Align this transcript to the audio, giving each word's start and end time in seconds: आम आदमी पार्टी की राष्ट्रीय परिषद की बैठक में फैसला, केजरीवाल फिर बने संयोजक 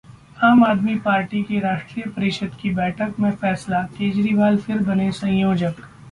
आम 0.43 0.63
आदमी 0.63 0.95
पार्टी 0.99 1.41
की 1.43 1.59
राष्ट्रीय 1.59 2.05
परिषद 2.07 2.55
की 2.61 2.69
बैठक 2.75 3.19
में 3.19 3.29
फैसला, 3.33 3.81
केजरीवाल 3.91 4.57
फिर 4.59 4.79
बने 4.83 5.11
संयोजक 5.11 5.81